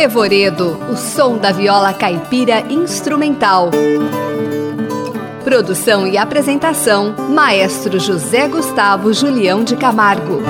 Revoredo, 0.00 0.78
o 0.90 0.96
som 0.96 1.36
da 1.36 1.52
viola 1.52 1.92
caipira 1.92 2.60
instrumental. 2.72 3.70
Produção 5.44 6.06
e 6.06 6.16
apresentação: 6.16 7.14
Maestro 7.28 8.00
José 8.00 8.48
Gustavo 8.48 9.12
Julião 9.12 9.62
de 9.62 9.76
Camargo. 9.76 10.40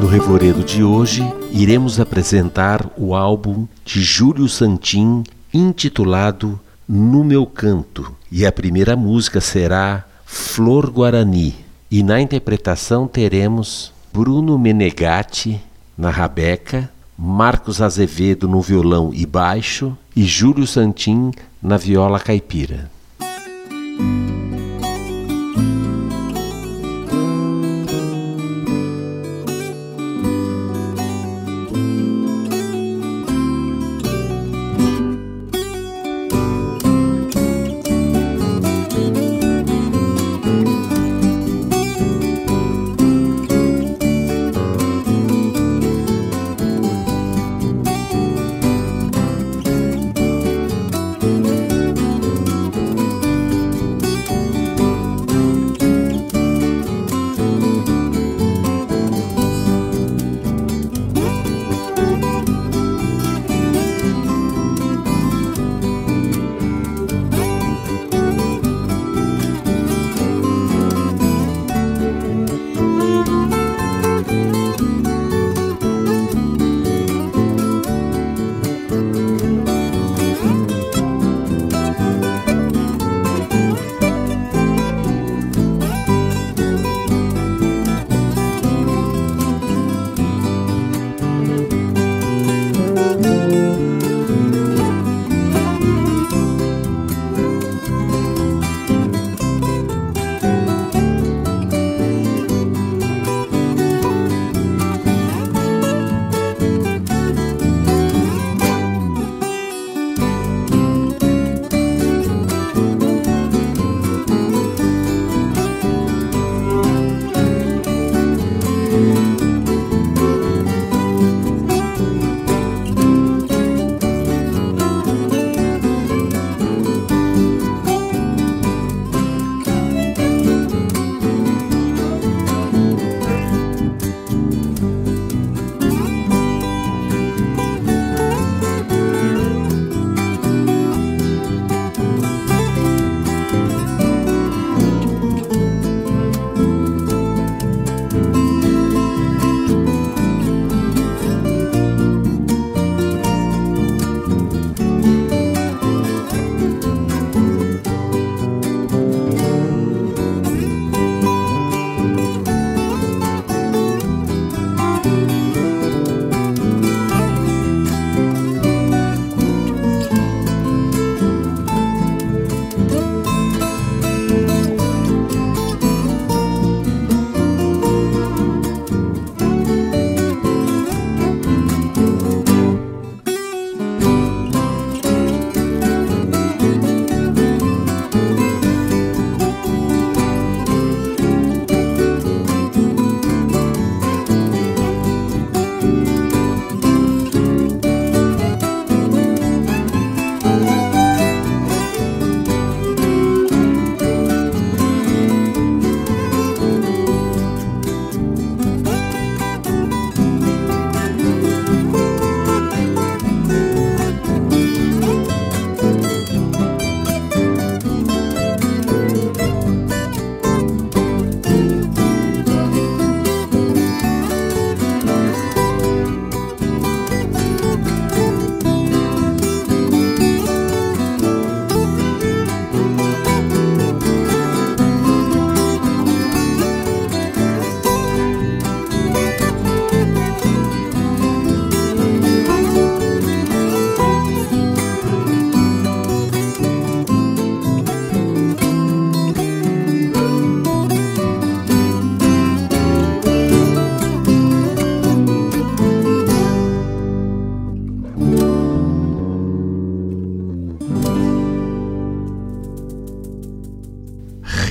No 0.00 0.06
Revoredo 0.06 0.64
de 0.64 0.82
hoje, 0.82 1.30
iremos 1.52 2.00
apresentar 2.00 2.90
o 2.96 3.14
álbum 3.14 3.66
de 3.84 4.02
Júlio 4.02 4.48
Santin 4.48 5.24
intitulado 5.52 6.58
No 6.88 7.22
Meu 7.22 7.44
Canto. 7.44 8.16
E 8.32 8.46
a 8.46 8.50
primeira 8.50 8.96
música 8.96 9.42
será 9.42 10.06
Flor 10.34 10.90
Guarani. 10.90 11.54
E 11.88 12.02
na 12.02 12.20
interpretação 12.20 13.06
teremos 13.06 13.92
Bruno 14.12 14.58
Menegatti 14.58 15.60
na 15.96 16.10
rabeca, 16.10 16.90
Marcos 17.16 17.80
Azevedo 17.80 18.48
no 18.48 18.60
violão 18.60 19.12
e 19.14 19.24
baixo 19.24 19.96
e 20.14 20.24
Júlio 20.24 20.66
Santin 20.66 21.30
na 21.62 21.76
viola 21.76 22.18
caipira. 22.18 22.90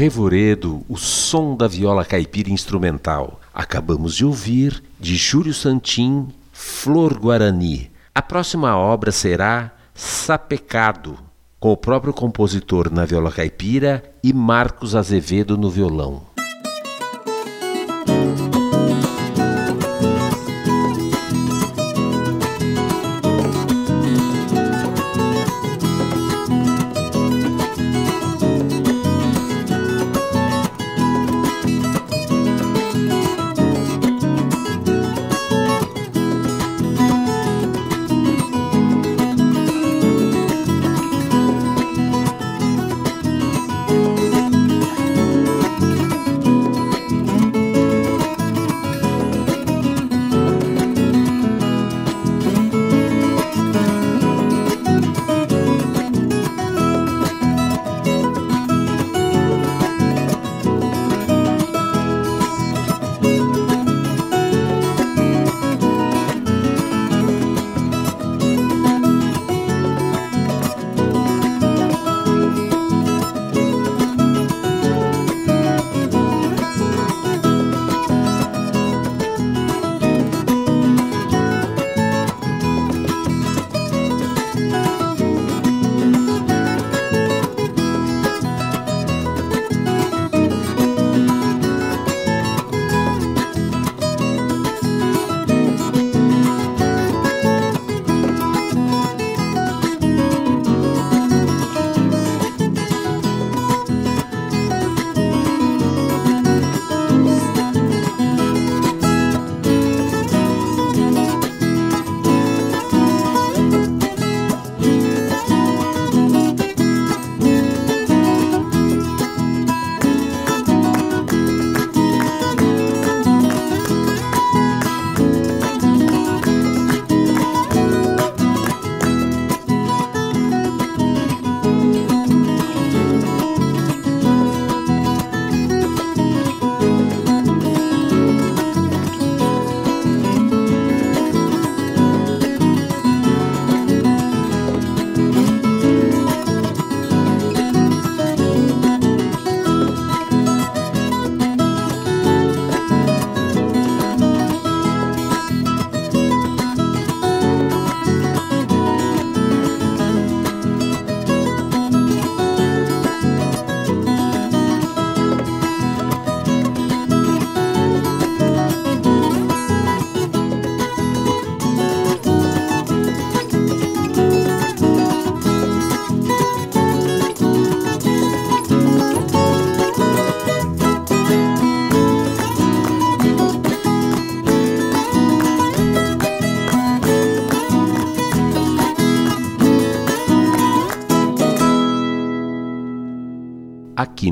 Revoredo, 0.03 0.83
o 0.89 0.97
som 0.97 1.55
da 1.55 1.65
viola 1.65 2.03
caipira 2.03 2.49
instrumental. 2.49 3.39
Acabamos 3.53 4.13
de 4.13 4.25
ouvir, 4.25 4.83
de 4.99 5.15
Júlio 5.15 5.53
Santim, 5.53 6.27
Flor 6.51 7.17
Guarani. 7.17 7.89
A 8.13 8.21
próxima 8.21 8.75
obra 8.75 9.13
será 9.13 9.71
Sapecado, 9.95 11.17
com 11.57 11.71
o 11.71 11.77
próprio 11.77 12.11
compositor 12.11 12.91
na 12.91 13.05
viola 13.05 13.31
caipira 13.31 14.03
e 14.21 14.33
Marcos 14.33 14.93
Azevedo 14.93 15.57
no 15.57 15.69
violão. 15.69 16.32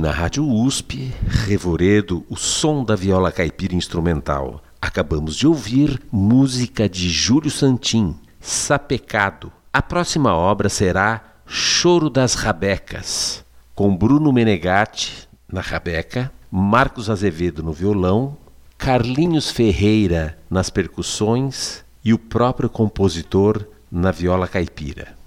Na 0.01 0.09
Rádio 0.09 0.44
USP, 0.50 1.13
Revoredo, 1.27 2.25
o 2.27 2.36
som 2.36 2.83
da 2.83 2.95
viola 2.95 3.31
caipira 3.31 3.75
instrumental. 3.75 4.59
Acabamos 4.81 5.36
de 5.36 5.45
ouvir 5.45 6.01
música 6.12 6.89
de 6.89 7.07
Júlio 7.07 7.51
Santim, 7.51 8.15
Sapecado. 8.39 9.51
A 9.71 9.80
próxima 9.80 10.36
obra 10.36 10.69
será 10.69 11.21
Choro 11.45 12.09
das 12.09 12.33
Rabecas, 12.33 13.45
com 13.75 13.95
Bruno 13.95 14.33
Menegatti 14.33 15.30
na 15.48 15.62
rabeca, 15.62 16.31
Marcos 16.50 17.07
Azevedo 17.07 17.62
no 17.62 17.71
violão, 17.71 18.36
Carlinhos 18.80 19.51
Ferreira 19.51 20.36
nas 20.50 20.71
percussões 20.71 21.86
e 22.04 22.12
o 22.12 22.18
próprio 22.18 22.71
compositor 22.71 23.68
na 23.92 24.09
viola 24.09 24.47
caipira. 24.47 25.20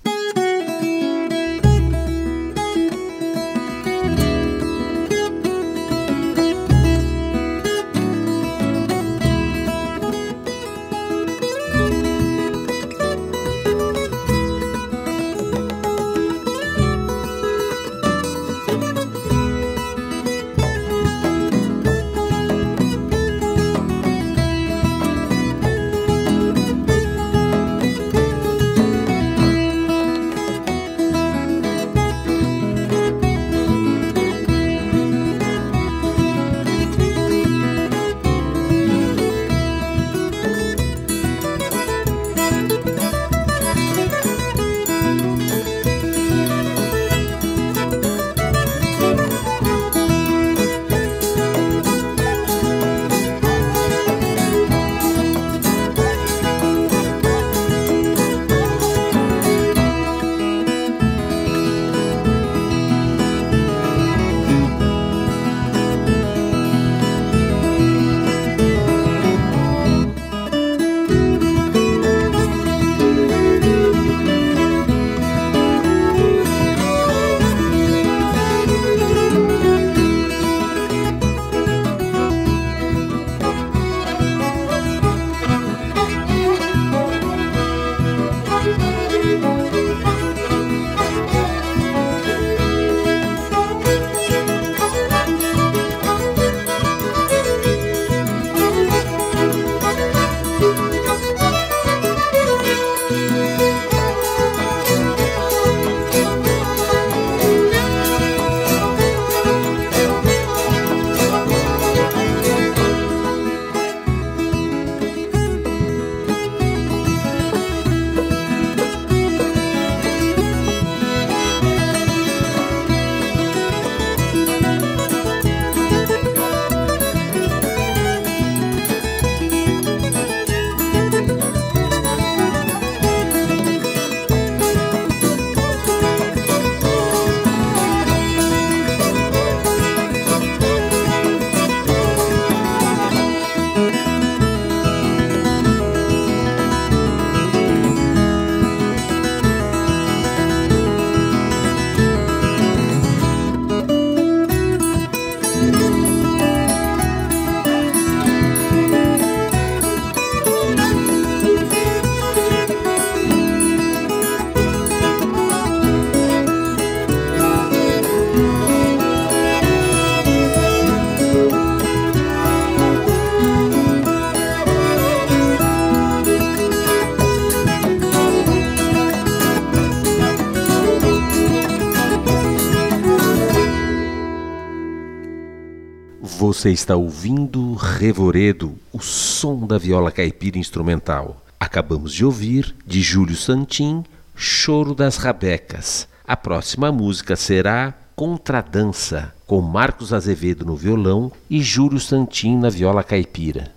Você 186.65 186.71
está 186.71 186.97
ouvindo 186.97 187.75
Revoredo, 187.75 188.75
o 188.91 188.99
som 188.99 189.67
da 189.67 189.77
viola 189.77 190.11
caipira 190.11 190.57
instrumental. 190.57 191.45
Acabamos 191.61 192.15
de 192.15 192.25
ouvir, 192.25 192.75
de 192.87 193.03
Júlio 193.03 193.37
Santim, 193.37 194.03
Choro 194.35 194.95
das 194.95 195.19
Rabecas. 195.19 196.09
A 196.27 196.35
próxima 196.35 196.91
música 196.91 197.37
será 197.37 197.93
Contradança, 198.17 199.35
com 199.47 199.61
Marcos 199.61 200.11
Azevedo 200.15 200.65
no 200.65 200.75
violão 200.75 201.31
e 201.51 201.61
Júlio 201.61 202.01
Santim 202.01 202.57
na 202.57 202.71
viola 202.71 203.05
caipira. 203.05 203.71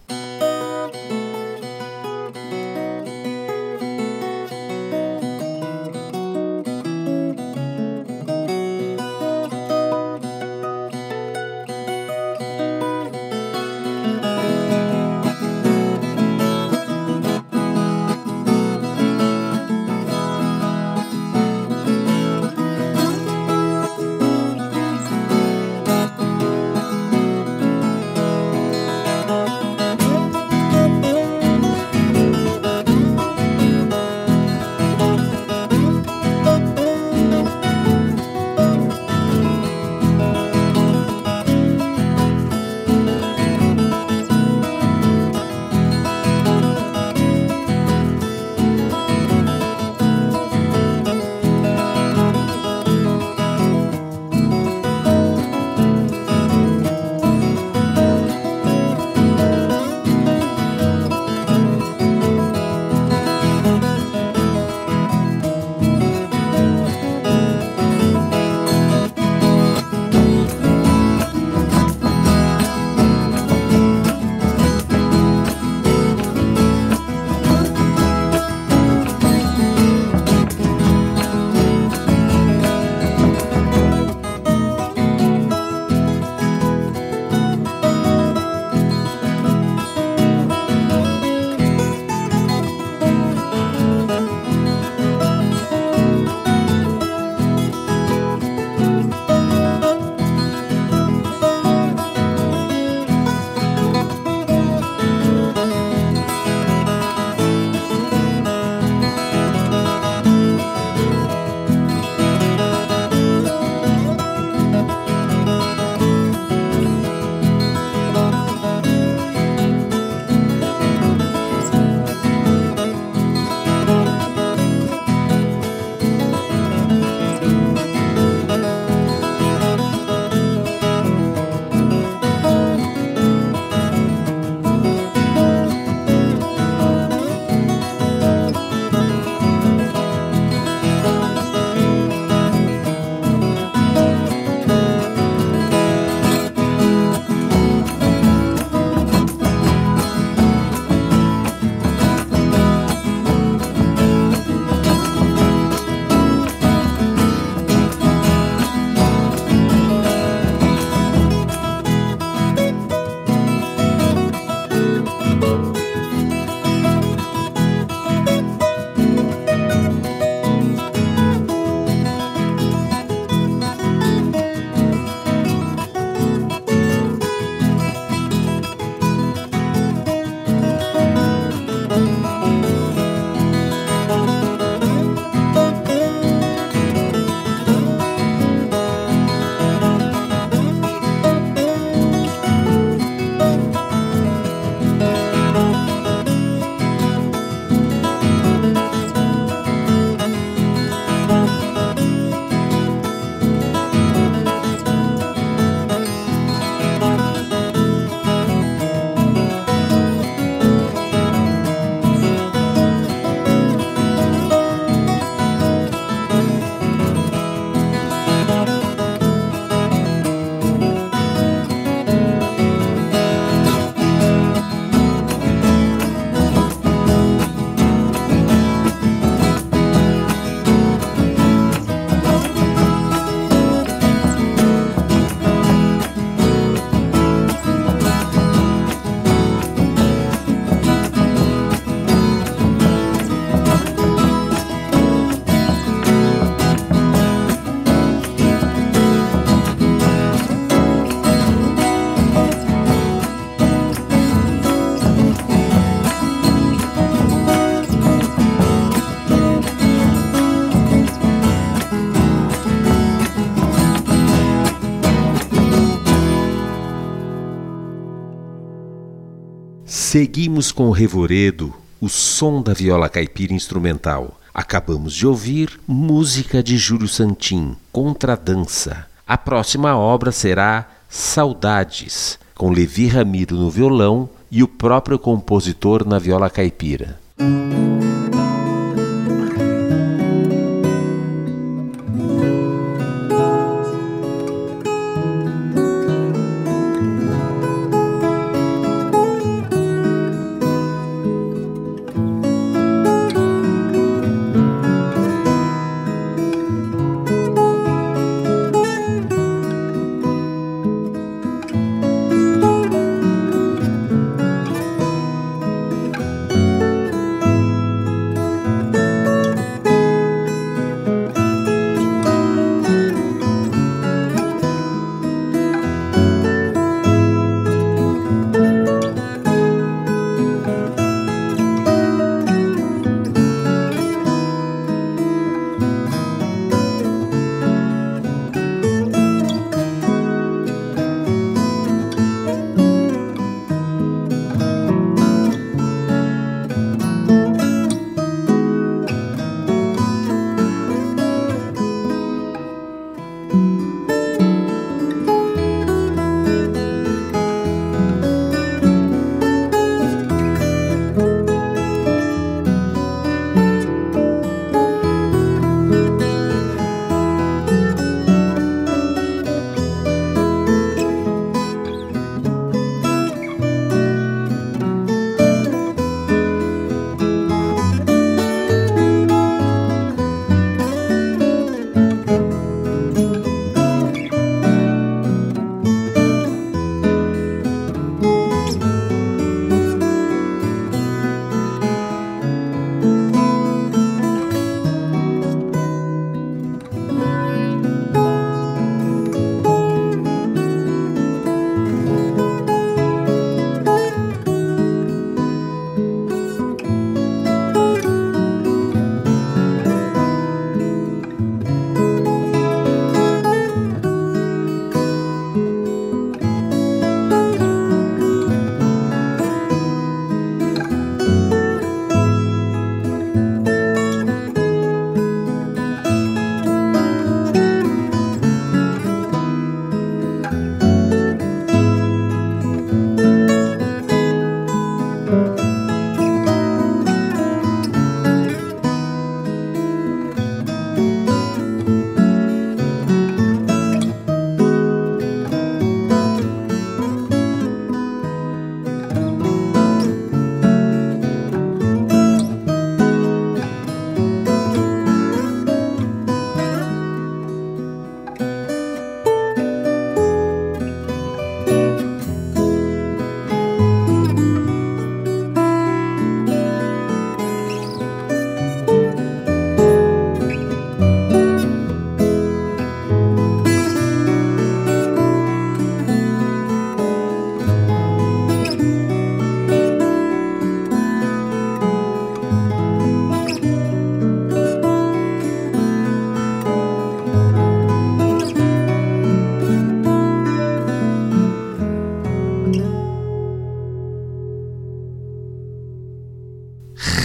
Seguimos 270.17 270.71
com 270.71 270.87
o 270.87 270.91
revoredo, 270.91 271.71
o 272.01 272.09
som 272.09 272.59
da 272.59 272.73
viola 272.73 273.07
caipira 273.07 273.53
instrumental. 273.53 274.39
Acabamos 274.51 275.13
de 275.13 275.27
ouvir 275.27 275.79
música 275.87 276.63
de 276.63 276.75
Júlio 276.75 277.07
Santim, 277.07 277.75
Contradança. 277.91 279.05
A 279.27 279.37
próxima 279.37 279.95
obra 279.95 280.31
será 280.31 280.89
Saudades, 281.07 282.39
com 282.55 282.71
Levi 282.71 283.05
Ramiro 283.05 283.55
no 283.57 283.69
violão 283.69 284.27
e 284.49 284.63
o 284.63 284.67
próprio 284.67 285.19
compositor 285.19 286.03
na 286.03 286.17
viola 286.17 286.49
caipira. 286.49 287.19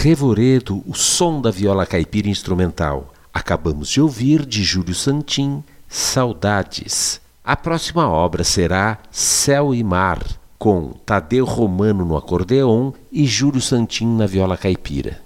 Revoredo, 0.05 0.83
o 0.85 0.97
som 0.97 1.41
da 1.41 1.49
viola 1.49 1.87
caipira 1.87 2.29
instrumental. 2.29 3.15
Acabamos 3.33 3.89
de 3.89 4.01
ouvir 4.01 4.45
de 4.45 4.65
Júlio 4.65 4.97
Santim, 4.97 5.63
Saudades. 5.89 7.21
A 7.45 7.55
próxima 7.55 8.09
obra 8.09 8.43
será 8.43 8.99
Céu 9.13 9.73
e 9.73 9.85
Mar, 9.85 10.21
com 10.59 10.89
Tadeu 11.07 11.45
Romano 11.45 12.05
no 12.05 12.17
acordeon 12.17 12.91
e 13.13 13.25
Júlio 13.25 13.61
Santim 13.61 14.17
na 14.17 14.27
viola 14.27 14.57
caipira. 14.57 15.21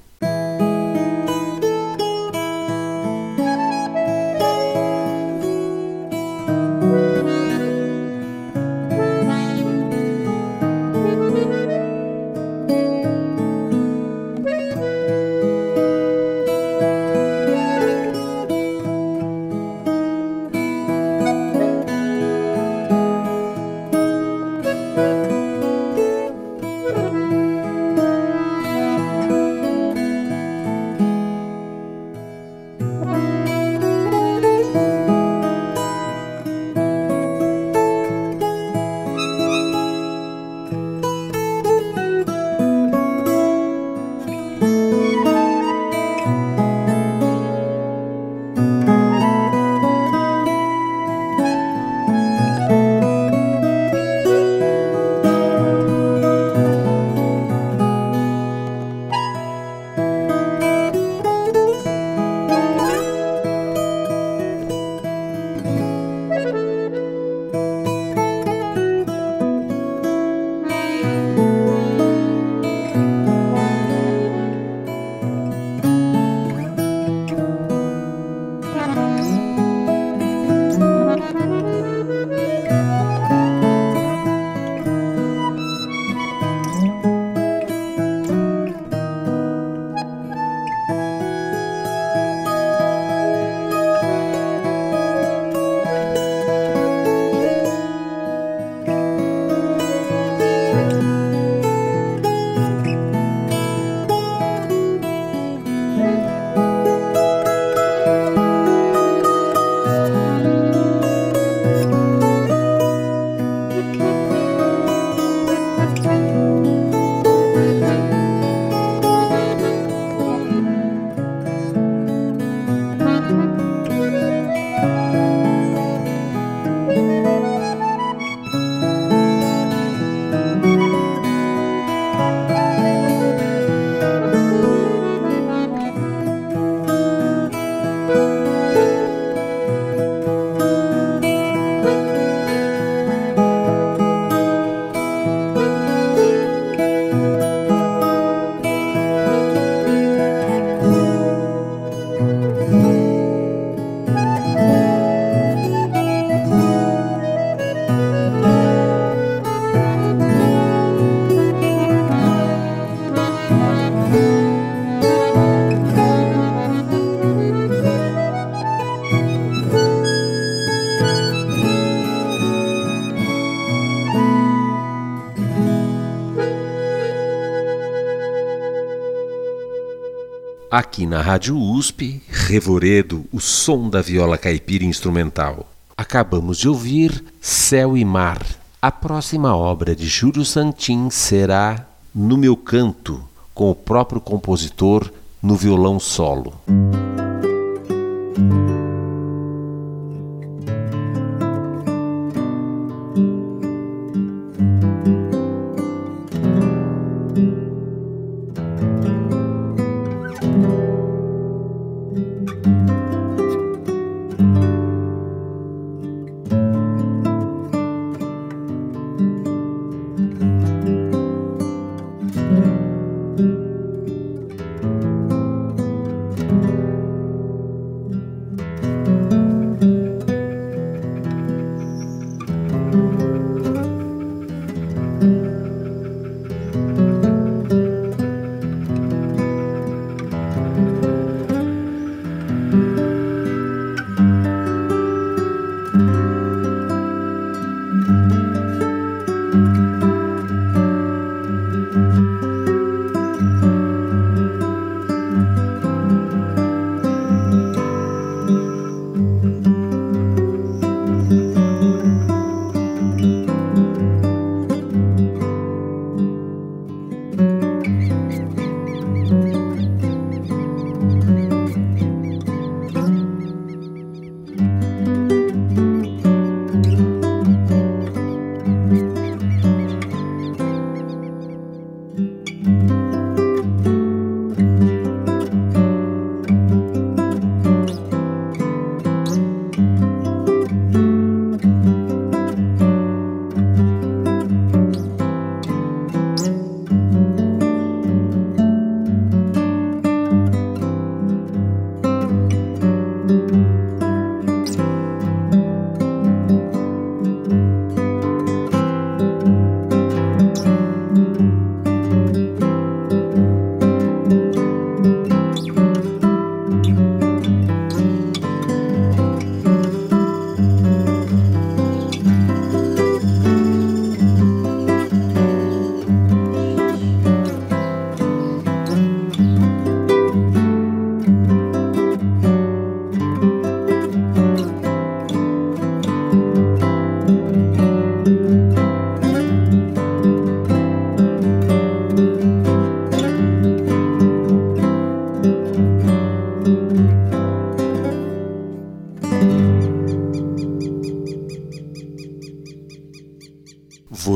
Aqui 180.76 181.06
na 181.06 181.22
Rádio 181.22 181.56
USP, 181.58 182.20
Revoredo, 182.28 183.24
o 183.32 183.40
som 183.40 183.88
da 183.88 184.02
viola 184.02 184.36
caipira 184.36 184.84
instrumental. 184.84 185.66
Acabamos 185.96 186.58
de 186.58 186.68
ouvir 186.68 187.24
Céu 187.40 187.96
e 187.96 188.04
Mar. 188.04 188.44
A 188.82 188.92
próxima 188.92 189.56
obra 189.56 189.96
de 189.96 190.06
Júlio 190.06 190.44
Santin 190.44 191.08
será 191.08 191.86
No 192.14 192.36
Meu 192.36 192.58
Canto, 192.58 193.26
com 193.54 193.70
o 193.70 193.74
próprio 193.74 194.20
compositor 194.20 195.10
no 195.42 195.56
violão 195.56 195.98
solo. 195.98 196.52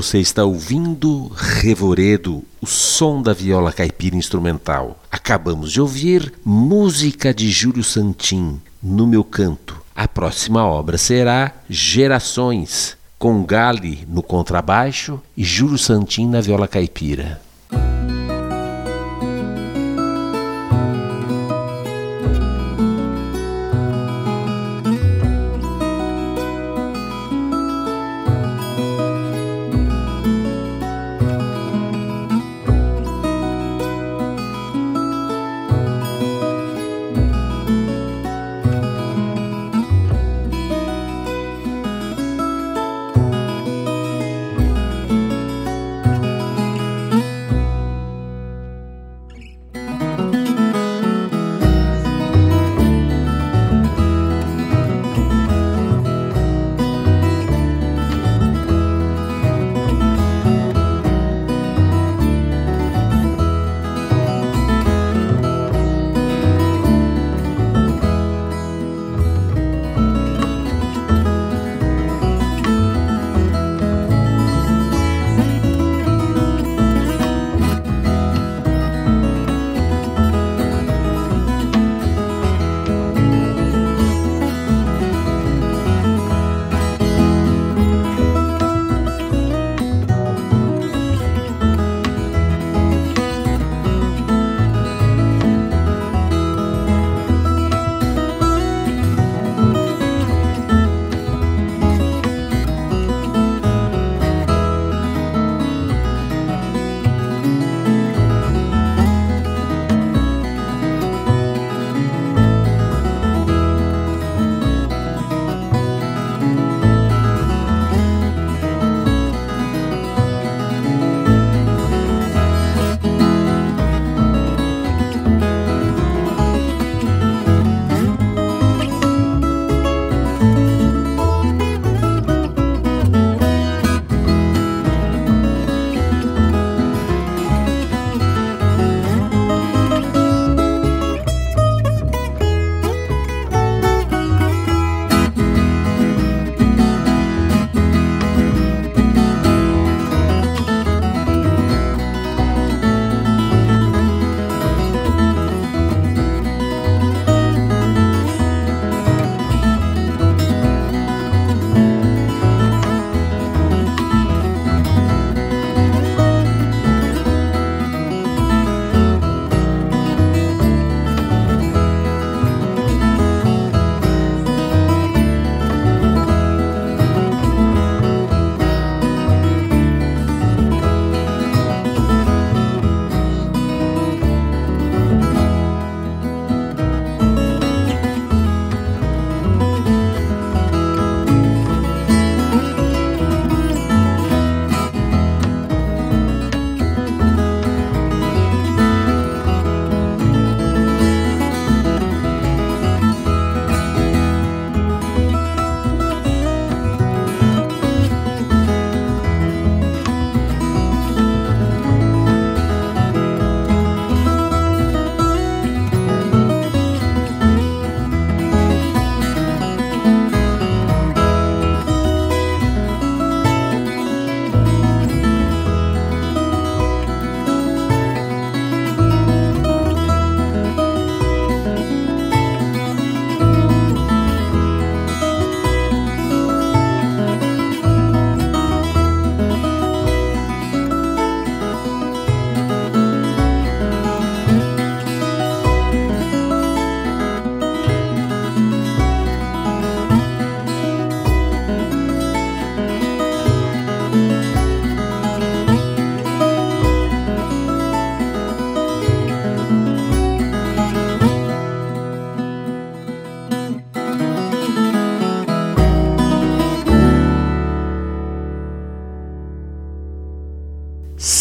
Você 0.00 0.18
está 0.18 0.46
ouvindo 0.46 1.30
Revoredo, 1.36 2.42
o 2.58 2.66
som 2.66 3.20
da 3.20 3.34
viola 3.34 3.70
caipira 3.70 4.16
instrumental. 4.16 4.98
Acabamos 5.12 5.70
de 5.70 5.78
ouvir 5.78 6.32
música 6.42 7.34
de 7.34 7.50
Júlio 7.50 7.84
Santim, 7.84 8.58
no 8.82 9.06
meu 9.06 9.22
canto. 9.22 9.76
A 9.94 10.08
próxima 10.08 10.64
obra 10.64 10.96
será 10.96 11.52
Gerações, 11.68 12.96
com 13.18 13.44
Gale 13.44 14.06
no 14.08 14.22
contrabaixo 14.22 15.20
e 15.36 15.44
Júlio 15.44 15.76
Santim 15.76 16.26
na 16.26 16.40
viola 16.40 16.66
caipira. 16.66 17.38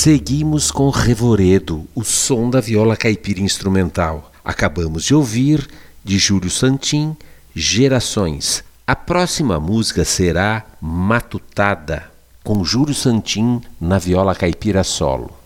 Seguimos 0.10 0.72
com 0.72 0.90
Revoredo, 0.90 1.88
o 1.94 2.04
som 2.04 2.50
da 2.50 2.60
viola 2.60 2.98
caipira 2.98 3.42
instrumental. 3.42 4.32
Acabamos 4.44 5.04
de 5.04 5.14
ouvir, 5.14 5.70
de 6.04 6.18
Júlio 6.18 6.50
Santim, 6.50 7.16
Gerações. 7.54 8.64
A 8.88 8.96
próxima 8.96 9.60
música 9.60 10.04
será 10.04 10.66
Matutada, 10.82 12.10
com 12.44 12.64
Júlio 12.64 12.96
Santim 12.96 13.62
na 13.80 14.00
viola 14.00 14.34
caipira 14.34 14.84
solo. 14.84 15.39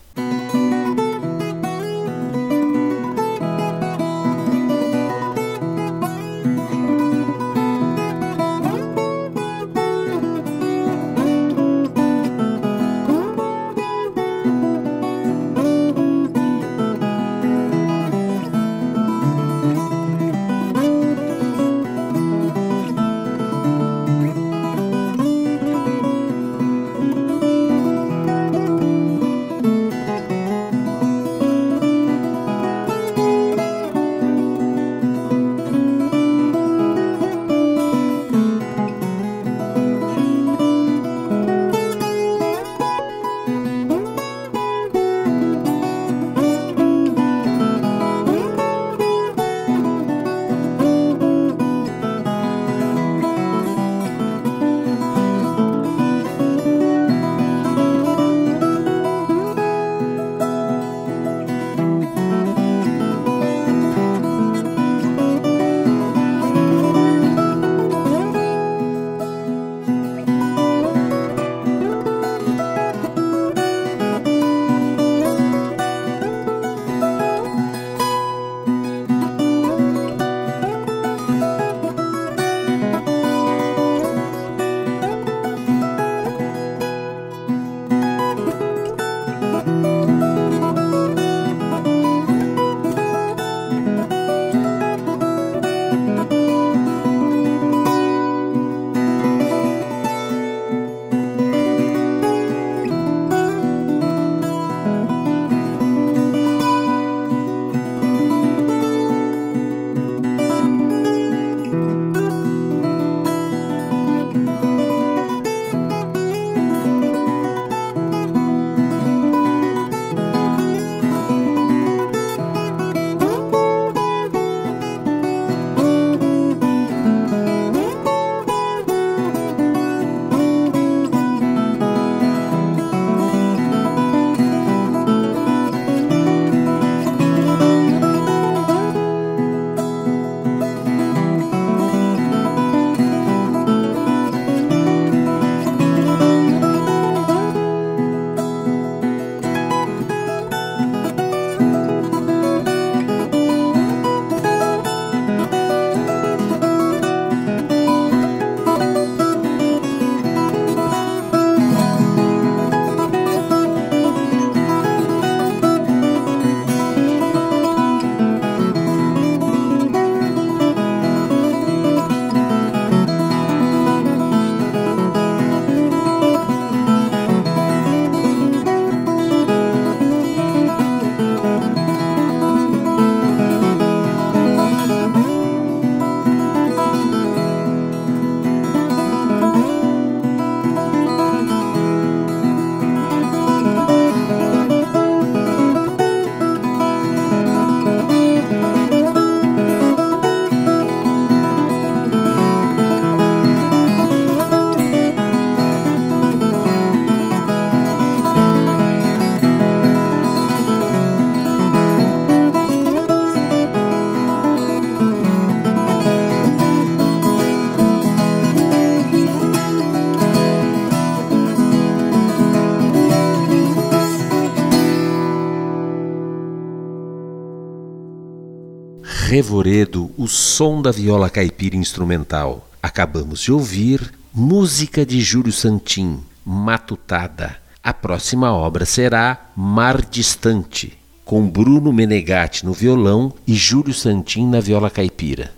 Revoredo, 229.34 230.12
o 230.16 230.28
som 230.28 230.80
da 230.80 230.92
viola 230.92 231.28
caipira 231.28 231.74
instrumental. 231.74 232.70
Acabamos 232.80 233.40
de 233.40 233.50
ouvir 233.50 234.14
música 234.32 235.04
de 235.04 235.20
Júlio 235.20 235.52
Santim, 235.52 236.20
Matutada. 236.46 237.56
A 237.82 237.92
próxima 237.92 238.52
obra 238.52 238.84
será 238.86 239.50
Mar 239.56 240.00
Distante, 240.02 240.96
com 241.24 241.50
Bruno 241.50 241.92
Menegatti 241.92 242.64
no 242.64 242.72
violão 242.72 243.34
e 243.44 243.54
Júlio 243.54 243.92
Santim 243.92 244.46
na 244.46 244.60
viola 244.60 244.88
caipira. 244.88 245.50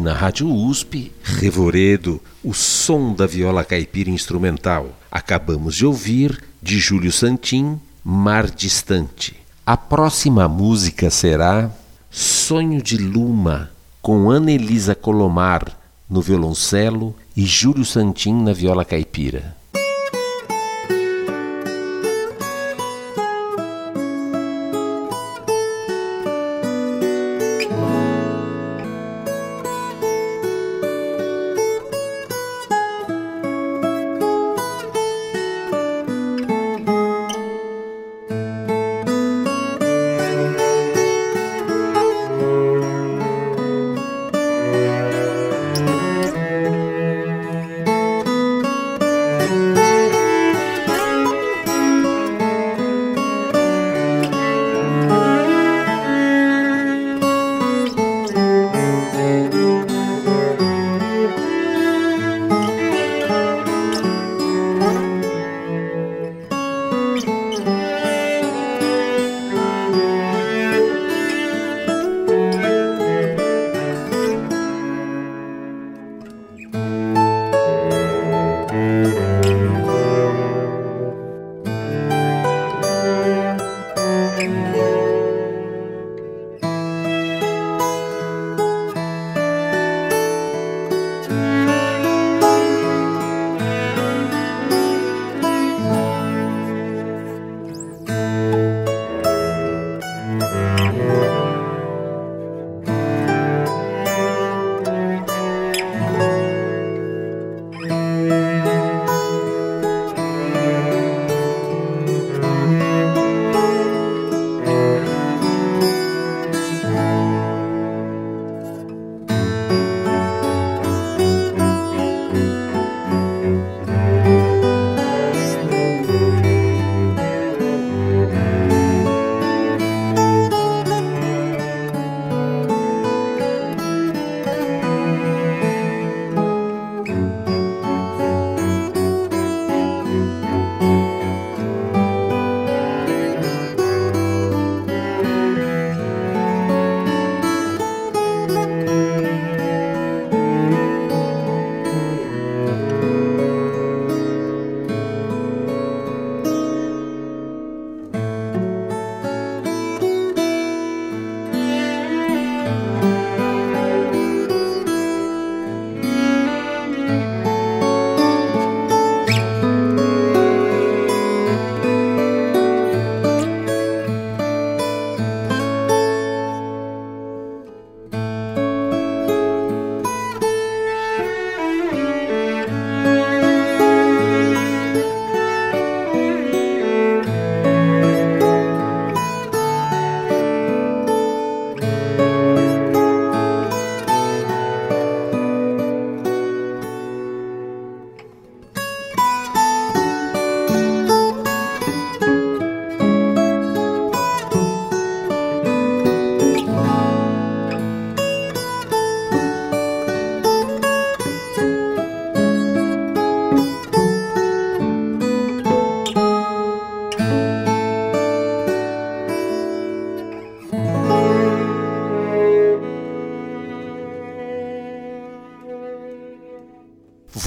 Na 0.00 0.14
Rádio 0.14 0.50
USP, 0.50 1.12
Revoredo, 1.22 2.22
o 2.42 2.54
som 2.54 3.12
da 3.12 3.26
viola 3.26 3.62
caipira 3.62 4.08
instrumental. 4.08 4.98
Acabamos 5.12 5.76
de 5.76 5.84
ouvir, 5.84 6.42
de 6.62 6.78
Júlio 6.78 7.12
Santim, 7.12 7.78
Mar 8.02 8.50
Distante. 8.50 9.36
A 9.66 9.76
próxima 9.76 10.48
música 10.48 11.10
será 11.10 11.70
Sonho 12.10 12.80
de 12.80 12.96
Luma, 12.96 13.70
com 14.00 14.30
Ana 14.30 14.50
Elisa 14.50 14.94
Colomar 14.94 15.78
no 16.08 16.22
violoncelo 16.22 17.14
e 17.36 17.44
Júlio 17.44 17.84
Santim 17.84 18.42
na 18.42 18.54
viola 18.54 18.86
caipira. 18.86 19.54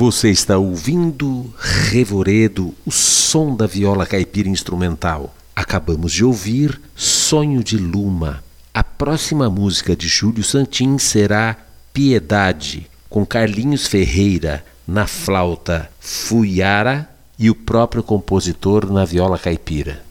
Você 0.05 0.29
está 0.29 0.57
ouvindo 0.57 1.53
Revoredo, 1.57 2.75
o 2.85 2.91
som 2.91 3.55
da 3.55 3.65
viola 3.65 4.05
caipira 4.05 4.49
instrumental. 4.49 5.33
Acabamos 5.55 6.11
de 6.11 6.25
ouvir 6.25 6.77
Sonho 6.93 7.63
de 7.63 7.77
Luma. 7.77 8.43
A 8.73 8.83
próxima 8.83 9.49
música 9.49 9.95
de 9.95 10.09
Júlio 10.09 10.43
Santin 10.43 10.97
será 10.97 11.55
Piedade, 11.93 12.91
com 13.09 13.25
Carlinhos 13.25 13.87
Ferreira 13.87 14.65
na 14.85 15.07
flauta 15.07 15.89
Fuiara 16.01 17.09
e 17.39 17.49
o 17.49 17.55
próprio 17.55 18.03
compositor 18.03 18.91
na 18.91 19.05
viola 19.05 19.39
caipira. 19.39 20.03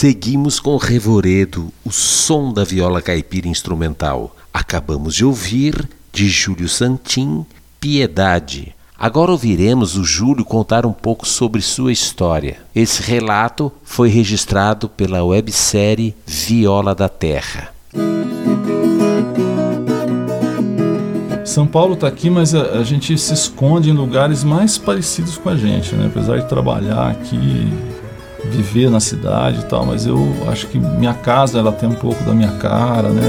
Seguimos 0.00 0.60
com 0.60 0.76
Revoredo, 0.76 1.72
o 1.84 1.90
som 1.90 2.52
da 2.52 2.62
viola 2.62 3.02
caipira 3.02 3.48
instrumental. 3.48 4.36
Acabamos 4.54 5.12
de 5.12 5.24
ouvir, 5.24 5.88
de 6.12 6.28
Júlio 6.28 6.68
Santim, 6.68 7.44
Piedade. 7.80 8.76
Agora 8.96 9.32
ouviremos 9.32 9.96
o 9.96 10.04
Júlio 10.04 10.44
contar 10.44 10.86
um 10.86 10.92
pouco 10.92 11.26
sobre 11.26 11.60
sua 11.60 11.90
história. 11.90 12.58
Esse 12.72 13.02
relato 13.02 13.72
foi 13.82 14.08
registrado 14.08 14.88
pela 14.88 15.24
websérie 15.24 16.14
Viola 16.24 16.94
da 16.94 17.08
Terra. 17.08 17.74
São 21.44 21.66
Paulo 21.66 21.94
está 21.94 22.06
aqui, 22.06 22.30
mas 22.30 22.54
a, 22.54 22.78
a, 22.78 22.84
gente 22.84 23.18
se 23.18 23.34
esconde 23.34 23.90
em 23.90 23.94
lugares 23.94 24.44
mais 24.44 24.78
parecidos 24.78 25.36
com 25.36 25.48
a 25.48 25.56
gente, 25.56 25.96
né? 25.96 26.06
Apesar 26.06 26.38
de 26.38 26.48
trabalhar 26.48 27.10
aqui, 27.10 27.66
viver 28.44 28.90
na 28.90 29.00
cidade 29.00 29.60
e 29.60 29.64
tal, 29.64 29.84
mas 29.84 30.06
eu 30.06 30.18
acho 30.48 30.66
que 30.68 30.78
minha 30.78 31.14
casa 31.14 31.58
ela 31.58 31.72
tem 31.72 31.88
um 31.88 31.94
pouco 31.94 32.22
da 32.24 32.32
minha 32.32 32.52
cara, 32.52 33.08
né? 33.08 33.22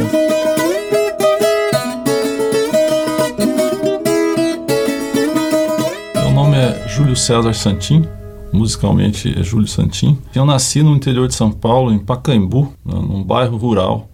Meu 6.16 6.32
nome 6.32 6.58
é 6.58 6.88
Júlio 6.88 7.16
César 7.16 7.54
Santim, 7.54 8.06
musicalmente 8.52 9.34
é 9.40 9.44
Júlio 9.44 9.68
Santim. 9.68 10.18
Eu 10.34 10.46
nasci 10.46 10.84
no 10.84 10.96
interior 10.96 11.28
de 11.28 11.36
São 11.36 11.52
Paulo, 11.52 11.92
em 11.92 12.00
Pacaembu, 12.00 12.74
num 12.86 13.24
bairro 13.24 13.58
rural 13.58 14.09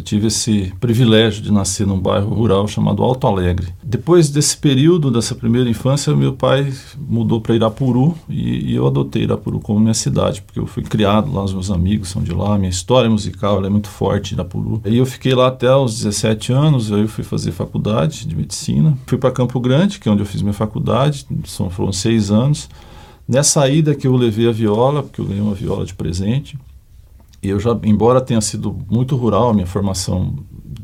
eu 0.00 0.02
tive 0.02 0.28
esse 0.28 0.72
privilégio 0.80 1.42
de 1.42 1.52
nascer 1.52 1.86
num 1.86 1.98
bairro 1.98 2.34
rural 2.34 2.66
chamado 2.66 3.02
Alto 3.02 3.26
Alegre. 3.26 3.68
Depois 3.84 4.30
desse 4.30 4.56
período, 4.56 5.10
dessa 5.10 5.34
primeira 5.34 5.68
infância, 5.68 6.16
meu 6.16 6.32
pai 6.32 6.72
mudou 6.98 7.40
para 7.40 7.54
Irapuru 7.54 8.16
e, 8.28 8.70
e, 8.72 8.74
eu 8.74 8.86
adotei 8.86 9.24
Irapuru 9.24 9.60
como 9.60 9.78
minha 9.78 9.94
cidade, 9.94 10.40
porque 10.40 10.58
eu 10.58 10.66
fui 10.66 10.82
criado 10.82 11.30
lá, 11.32 11.44
os 11.44 11.52
meus 11.52 11.70
amigos 11.70 12.08
são 12.08 12.22
de 12.22 12.32
lá, 12.32 12.56
minha 12.56 12.70
história 12.70 13.10
musical 13.10 13.64
é 13.64 13.68
muito 13.68 13.88
forte 13.88 14.32
Irapuru. 14.32 14.80
E 14.86 14.96
eu 14.96 15.04
fiquei 15.04 15.34
lá 15.34 15.48
até 15.48 15.74
os 15.76 15.98
17 15.98 16.52
anos, 16.52 16.90
aí 16.90 17.02
eu 17.02 17.08
fui 17.08 17.22
fazer 17.22 17.52
faculdade 17.52 18.26
de 18.26 18.34
medicina. 18.34 18.96
Fui 19.06 19.18
para 19.18 19.30
Campo 19.30 19.60
Grande, 19.60 20.00
que 20.00 20.08
é 20.08 20.12
onde 20.12 20.22
eu 20.22 20.26
fiz 20.26 20.40
minha 20.40 20.54
faculdade, 20.54 21.26
são, 21.44 21.68
foram 21.68 21.92
seis 21.92 22.30
anos. 22.30 22.70
Nessa 23.28 23.68
ida 23.68 23.94
que 23.94 24.06
eu 24.06 24.16
levei 24.16 24.48
a 24.48 24.52
viola, 24.52 25.02
porque 25.02 25.20
eu 25.20 25.26
ganhei 25.26 25.42
uma 25.42 25.54
viola 25.54 25.84
de 25.84 25.94
presente, 25.94 26.58
eu 27.48 27.58
já, 27.58 27.78
embora 27.84 28.20
tenha 28.20 28.40
sido 28.40 28.76
muito 28.90 29.16
rural 29.16 29.50
a 29.50 29.54
minha 29.54 29.66
formação 29.66 30.34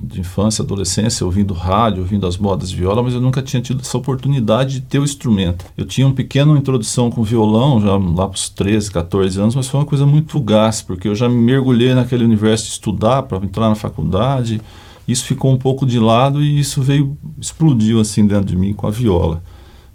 de 0.02 0.20
infância, 0.20 0.62
adolescência, 0.62 1.24
ouvindo 1.26 1.52
rádio, 1.52 2.02
ouvindo 2.02 2.26
as 2.26 2.36
modas 2.36 2.70
de 2.70 2.76
viola, 2.76 3.02
mas 3.02 3.14
eu 3.14 3.20
nunca 3.20 3.42
tinha 3.42 3.60
tido 3.60 3.80
essa 3.80 3.98
oportunidade 3.98 4.74
de 4.74 4.80
ter 4.82 4.98
o 4.98 5.04
instrumento. 5.04 5.64
Eu 5.76 5.84
tinha 5.84 6.06
uma 6.06 6.14
pequena 6.14 6.56
introdução 6.56 7.10
com 7.10 7.22
violão, 7.22 7.80
já 7.80 7.96
lá 7.96 8.28
para 8.28 8.36
os 8.36 8.48
13, 8.48 8.90
14 8.90 9.40
anos, 9.40 9.54
mas 9.54 9.66
foi 9.66 9.80
uma 9.80 9.86
coisa 9.86 10.06
muito 10.06 10.32
fugaz, 10.32 10.80
porque 10.80 11.08
eu 11.08 11.14
já 11.14 11.28
me 11.28 11.36
mergulhei 11.36 11.94
naquele 11.94 12.24
universo 12.24 12.66
de 12.66 12.70
estudar 12.72 13.24
para 13.24 13.38
entrar 13.38 13.68
na 13.68 13.74
faculdade. 13.74 14.60
Isso 15.06 15.24
ficou 15.24 15.52
um 15.52 15.58
pouco 15.58 15.84
de 15.84 15.98
lado 15.98 16.42
e 16.42 16.58
isso 16.58 16.82
veio, 16.82 17.16
explodiu 17.40 18.00
assim 18.00 18.26
dentro 18.26 18.46
de 18.46 18.56
mim 18.56 18.72
com 18.72 18.86
a 18.86 18.90
viola. 18.90 19.42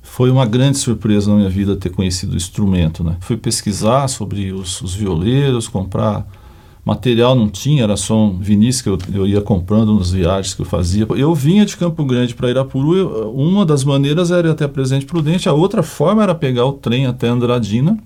Foi 0.01 0.29
uma 0.29 0.45
grande 0.45 0.77
surpresa 0.77 1.31
na 1.31 1.37
minha 1.37 1.49
vida 1.49 1.75
ter 1.75 1.89
conhecido 1.89 2.33
o 2.33 2.37
instrumento. 2.37 3.03
Né? 3.03 3.17
Fui 3.21 3.37
pesquisar 3.37 4.07
sobre 4.07 4.51
os, 4.51 4.81
os 4.81 4.93
violeiros, 4.93 5.67
comprar 5.67 6.25
Material 6.83 7.35
não 7.35 7.47
tinha, 7.47 7.83
era 7.83 7.95
só 7.95 8.17
um 8.17 8.39
vinícius 8.39 8.81
que 8.81 8.89
eu, 8.89 8.97
eu 9.13 9.27
ia 9.27 9.41
comprando 9.41 9.93
nas 9.93 10.11
viagens 10.11 10.55
que 10.55 10.61
eu 10.61 10.65
fazia. 10.65 11.05
Eu 11.15 11.33
vinha 11.35 11.63
de 11.63 11.77
Campo 11.77 12.03
Grande 12.03 12.33
para 12.33 12.49
Irapuru, 12.49 12.95
eu, 12.95 13.31
uma 13.31 13.63
das 13.65 13.83
maneiras 13.83 14.31
era 14.31 14.47
ir 14.47 14.51
até 14.51 14.67
Presidente 14.67 15.05
Prudente, 15.05 15.47
a 15.47 15.53
outra 15.53 15.83
forma 15.83 16.23
era 16.23 16.33
pegar 16.33 16.65
o 16.65 16.73
trem 16.73 17.05
até 17.05 17.27
Andradina, 17.27 17.99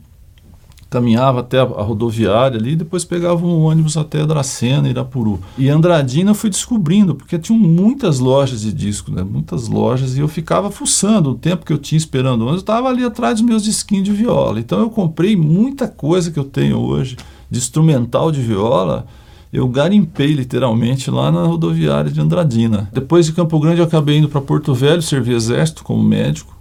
caminhava 0.89 1.39
até 1.39 1.59
a, 1.59 1.63
a 1.63 1.83
rodoviária 1.83 2.59
ali, 2.59 2.75
depois 2.75 3.05
pegava 3.05 3.45
um 3.45 3.63
ônibus 3.63 3.95
até 3.95 4.25
Dracena, 4.25 4.89
Irapuru. 4.89 5.39
E 5.57 5.69
Andradina 5.69 6.31
eu 6.31 6.35
fui 6.35 6.49
descobrindo, 6.49 7.15
porque 7.15 7.39
tinham 7.39 7.57
muitas 7.57 8.19
lojas 8.19 8.59
de 8.59 8.73
disco, 8.73 9.09
né? 9.09 9.23
muitas 9.23 9.69
lojas, 9.69 10.17
e 10.17 10.19
eu 10.19 10.27
ficava 10.27 10.69
fuçando. 10.69 11.31
O 11.31 11.35
tempo 11.35 11.65
que 11.65 11.71
eu 11.71 11.77
tinha 11.77 11.97
esperando 11.97 12.41
o 12.41 12.43
ônibus, 12.43 12.57
eu 12.57 12.63
estava 12.63 12.89
ali 12.89 13.05
atrás 13.05 13.39
dos 13.39 13.49
meus 13.49 13.63
disquinhos 13.63 14.03
de 14.03 14.11
viola. 14.11 14.59
Então 14.59 14.79
eu 14.79 14.89
comprei 14.89 15.37
muita 15.37 15.87
coisa 15.87 16.29
que 16.29 16.37
eu 16.37 16.45
tenho 16.45 16.77
hoje 16.77 17.15
de 17.55 17.59
instrumental 17.59 18.31
de 18.31 18.41
viola, 18.41 19.07
eu 19.51 19.65
garimpei 19.69 20.33
literalmente 20.33 21.09
lá 21.09 21.31
na 21.31 21.45
rodoviária 21.45 22.11
de 22.11 22.19
Andradina. 22.19 22.89
Depois 22.91 23.25
de 23.25 23.31
Campo 23.31 23.57
Grande 23.59 23.79
eu 23.79 23.85
acabei 23.85 24.17
indo 24.17 24.27
para 24.27 24.41
Porto 24.41 24.73
Velho, 24.73 25.01
servi 25.01 25.33
exército 25.33 25.81
como 25.83 26.03
médico, 26.03 26.53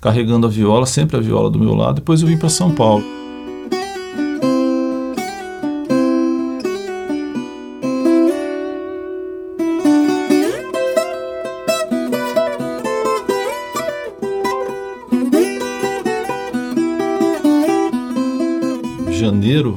carregando 0.00 0.46
a 0.46 0.50
viola, 0.50 0.86
sempre 0.86 1.18
a 1.18 1.20
viola 1.20 1.50
do 1.50 1.58
meu 1.58 1.74
lado. 1.74 1.96
Depois 1.96 2.22
eu 2.22 2.28
vim 2.28 2.38
para 2.38 2.48
São 2.48 2.70
Paulo. 2.70 3.04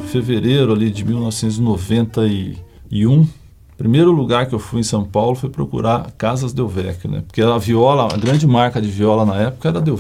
Fevereiro 0.07 0.73
ali 0.73 0.89
de 0.89 1.05
1991, 1.05 3.27
primeiro 3.77 4.11
lugar 4.11 4.47
que 4.47 4.55
eu 4.55 4.59
fui 4.59 4.79
em 4.79 4.83
São 4.83 5.03
Paulo 5.03 5.35
foi 5.35 5.49
procurar 5.49 6.11
Casas 6.17 6.53
Del 6.53 6.71
né? 7.09 7.23
Porque 7.27 7.41
a 7.41 7.57
viola, 7.57 8.07
a 8.11 8.17
grande 8.17 8.47
marca 8.47 8.81
de 8.81 8.87
viola 8.87 9.25
na 9.25 9.35
época 9.35 9.67
era 9.69 9.81
Del. 9.81 9.99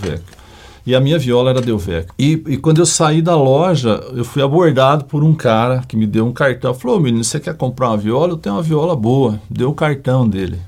E 0.85 0.95
a 0.95 1.01
minha 1.01 1.19
viola 1.19 1.49
era 1.49 1.61
Del. 1.61 1.79
E, 2.17 2.41
e 2.47 2.57
quando 2.57 2.79
eu 2.79 2.85
saí 2.85 3.21
da 3.21 3.35
loja, 3.35 4.01
eu 4.13 4.23
fui 4.23 4.41
abordado 4.41 5.03
por 5.05 5.23
um 5.23 5.35
cara 5.35 5.83
que 5.87 5.97
me 5.97 6.07
deu 6.07 6.25
um 6.25 6.31
cartão. 6.31 6.73
Falou, 6.73 6.99
menino, 6.99 7.23
você 7.23 7.39
quer 7.39 7.55
comprar 7.55 7.89
uma 7.89 7.97
viola? 7.97 8.31
Eu 8.31 8.37
tenho 8.37 8.55
uma 8.55 8.63
viola 8.63 8.95
boa. 8.95 9.39
Deu 9.49 9.69
o 9.69 9.75
cartão 9.75 10.27
dele. 10.27 10.59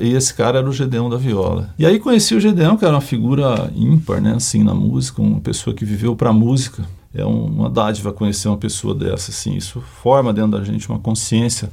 E 0.00 0.12
esse 0.12 0.34
cara 0.34 0.58
era 0.58 0.68
o 0.68 0.72
Gedeão 0.72 1.08
da 1.08 1.16
viola. 1.16 1.70
E 1.78 1.86
aí 1.86 1.98
conheci 1.98 2.34
o 2.34 2.40
Gedeão, 2.40 2.76
que 2.76 2.84
era 2.84 2.94
uma 2.94 3.00
figura 3.00 3.72
ímpar, 3.74 4.20
né, 4.20 4.34
assim, 4.34 4.62
na 4.62 4.74
música, 4.74 5.20
uma 5.20 5.40
pessoa 5.40 5.74
que 5.74 5.84
viveu 5.84 6.14
para 6.14 6.32
música 6.32 6.84
é 7.14 7.24
uma 7.24 7.70
dádiva 7.70 8.12
conhecer 8.12 8.48
uma 8.48 8.56
pessoa 8.56 8.94
dessa, 8.94 9.30
assim. 9.30 9.54
Isso 9.54 9.80
forma 9.80 10.32
dentro 10.32 10.50
da 10.50 10.64
gente 10.64 10.88
uma 10.88 10.98
consciência 10.98 11.70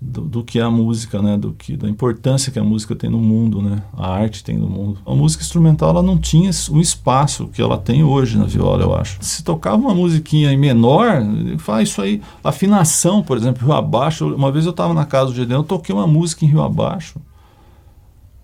do, 0.00 0.22
do, 0.22 0.42
que 0.42 0.58
é 0.58 0.62
a 0.62 0.70
música, 0.70 1.22
né? 1.22 1.36
Do 1.36 1.52
que 1.52 1.76
da 1.76 1.88
importância 1.88 2.50
que 2.50 2.58
a 2.58 2.64
música 2.64 2.96
tem 2.96 3.08
no 3.08 3.18
mundo, 3.18 3.62
né? 3.62 3.80
A 3.96 4.10
arte 4.10 4.42
tem 4.42 4.58
no 4.58 4.68
mundo. 4.68 4.98
A 5.06 5.14
música 5.14 5.44
instrumental 5.44 5.90
ela 5.90 6.02
não 6.02 6.18
tinha 6.18 6.50
o 6.70 6.80
espaço 6.80 7.46
que 7.46 7.62
ela 7.62 7.78
tem 7.78 8.02
hoje 8.02 8.36
na 8.36 8.44
viola, 8.44 8.82
eu 8.82 8.92
acho. 8.92 9.18
Se 9.20 9.44
tocava 9.44 9.76
uma 9.76 9.94
musiquinha 9.94 10.52
em 10.52 10.56
menor, 10.56 11.22
faz 11.58 11.88
isso 11.88 12.02
aí, 12.02 12.20
afinação, 12.42 13.22
por 13.22 13.36
exemplo, 13.36 13.64
Rio 13.64 13.76
Abaixo. 13.76 14.34
Uma 14.34 14.50
vez 14.50 14.64
eu 14.64 14.72
estava 14.72 14.92
na 14.92 15.04
casa 15.04 15.30
do 15.30 15.36
Gedeão, 15.36 15.60
eu 15.60 15.64
toquei 15.64 15.94
uma 15.94 16.08
música 16.08 16.44
em 16.44 16.48
Rio 16.48 16.62
Abaixo. 16.62 17.20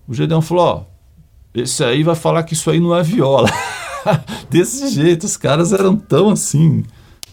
O 0.06 0.14
Gedeão 0.14 0.40
falou: 0.40 0.64
"Ó, 0.64 0.82
esse 1.52 1.82
aí 1.82 2.04
vai 2.04 2.14
falar 2.14 2.44
que 2.44 2.54
isso 2.54 2.70
aí 2.70 2.78
não 2.78 2.94
é 2.94 3.02
viola". 3.02 3.50
desse 4.50 4.88
jeito. 4.88 5.24
Os 5.24 5.36
caras 5.36 5.72
eram 5.72 5.96
tão 5.96 6.30
assim, 6.30 6.84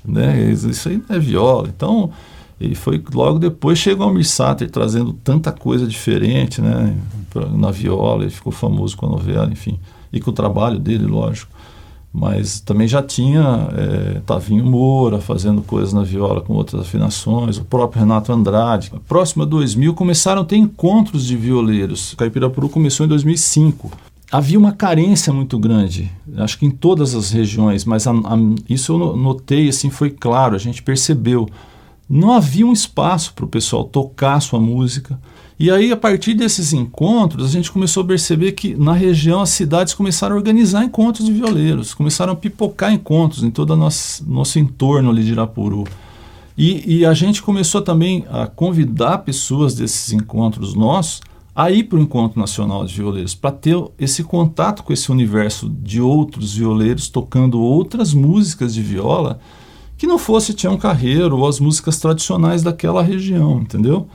né? 0.04 0.52
Isso 0.52 0.90
aí 0.90 1.02
não 1.08 1.16
é 1.16 1.20
viola. 1.20 1.68
Então, 1.76 2.12
ele 2.60 2.76
foi 2.76 3.04
logo 3.14 3.38
depois 3.38 3.78
chegou 3.78 4.06
o 4.06 4.10
Almir 4.10 4.28
Sater 4.28 4.70
trazendo 4.70 5.14
tanta 5.14 5.52
coisa 5.52 5.86
diferente, 5.86 6.62
né? 6.62 6.96
Na 7.54 7.70
viola, 7.70 8.24
ele 8.24 8.32
ficou 8.32 8.52
famoso 8.52 8.96
com 8.96 9.08
a 9.08 9.10
novela, 9.10 9.52
enfim, 9.52 9.78
e 10.12 10.22
com 10.22 10.32
o 10.32 10.34
trabalho 10.34 10.80
dele, 10.80 11.06
lógico. 11.06 11.52
Mas 12.14 12.62
também 12.62 12.88
já 12.88 13.04
tinha 13.04 13.68
é, 13.74 14.22
Tavinho 14.26 14.64
Moura 14.64 15.20
fazendo 15.20 15.62
coisas 15.62 15.92
na 15.92 16.02
viola 16.02 16.40
com 16.40 16.54
outras 16.54 16.84
afinações, 16.84 17.58
o 17.58 17.66
próprio 17.66 18.00
Renato 18.00 18.32
Andrade. 18.32 18.90
Próximo 19.06 19.44
a 19.44 19.46
2000 19.46 19.94
começaram 19.94 20.44
a 20.44 20.46
ter 20.46 20.56
encontros 20.56 21.26
de 21.26 21.36
violeiros. 21.36 22.14
O 22.14 22.16
Caipirapuru 22.16 22.70
começou 22.70 23.06
em 23.06 23.10
2005 23.10 23.92
havia 24.32 24.58
uma 24.58 24.72
carência 24.72 25.32
muito 25.32 25.58
grande, 25.58 26.12
acho 26.38 26.58
que 26.58 26.66
em 26.66 26.72
todas 26.72 27.14
as 27.14 27.32
regiões, 27.32 27.86
mas 27.86 28.08
a, 28.08 28.12
a, 28.12 28.38
isso 28.70 28.94
eu 28.94 29.16
notei, 29.16 29.70
assim, 29.70 29.90
foi 29.90 30.10
claro, 30.10 30.56
a 30.56 30.60
gente 30.60 30.82
percebeu. 30.82 31.48
Não 32.10 32.32
havia 32.34 32.66
um 32.66 32.74
espaço 32.74 33.34
para 33.34 33.46
o 33.46 33.48
pessoal 33.48 33.84
tocar 33.84 34.40
sua 34.40 34.60
música. 34.60 35.20
E 35.58 35.72
aí, 35.72 35.92
a 35.92 35.98
partir 35.98 36.34
desses 36.34 36.74
encontros, 36.74 37.46
a 37.46 37.50
gente 37.50 37.72
começou 37.72 38.04
a 38.04 38.06
perceber 38.06 38.52
que 38.52 38.76
na 38.76 38.94
região 38.94 39.42
as 39.42 39.50
cidades 39.50 39.94
começaram 39.94 40.36
a 40.36 40.38
organizar 40.38 40.84
encontros 40.84 41.26
de 41.26 41.32
violeiros, 41.32 41.94
começaram 41.94 42.34
a 42.34 42.36
pipocar 42.36 42.92
encontros 42.94 43.44
em 43.44 43.50
todo 43.50 43.72
o 43.72 43.76
nosso, 43.76 44.60
entorno 44.60 45.10
ali 45.10 45.24
de 45.24 45.32
Irapuru. 45.32 45.86
E, 46.58 47.00
e 47.00 47.06
a 47.06 47.14
gente 47.14 47.42
começou 47.42 47.82
também 47.82 48.26
a 48.30 48.46
convidar 48.48 49.20
pessoas 49.20 49.74
desses 49.74 50.14
encontros 50.14 50.74
nossos 50.74 51.22
a 51.56 51.72
ir 51.72 51.86
para 51.86 51.98
o 51.98 52.02
Encontro 52.02 52.38
Nacional 52.38 52.86
de 52.86 52.94
Violeiros, 52.96 53.34
para 53.34 53.52
ter 53.52 53.82
esse 53.98 54.24
contato 54.24 54.84
com 54.84 54.92
esse 54.92 55.10
universo 55.10 55.70
de 55.70 56.02
outros 56.02 56.56
violeiros 56.56 57.08
tocando 57.08 57.62
outras 57.62 58.14
músicas 58.14 58.74
de 58.74 58.82
viola 58.82 59.40
que 59.98 60.06
não 60.06 60.18
fosse 60.18 60.54
Tião 60.54 60.78
Carreiro 60.78 61.38
ou 61.38 61.48
as 61.48 61.62
músicas 61.62 61.98
tradicionais 61.98 62.62
daquela 62.62 63.02
região, 63.02 63.62
entendeu? 63.62 64.06